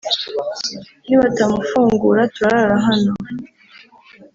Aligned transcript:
nibatamufungura 1.07 2.21
turara 2.35 2.75
hano 2.87 3.13